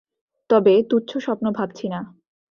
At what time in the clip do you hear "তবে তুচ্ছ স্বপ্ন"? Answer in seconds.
0.49-1.45